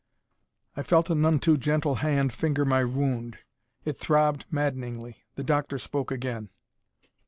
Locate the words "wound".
2.83-3.37